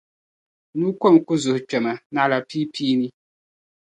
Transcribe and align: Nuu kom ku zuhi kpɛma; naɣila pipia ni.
Nuu 0.77 0.93
kom 1.01 1.15
ku 1.25 1.33
zuhi 1.41 1.61
kpɛma; 1.69 1.93
naɣila 2.13 2.37
pipia 2.49 2.95
ni. 2.99 3.07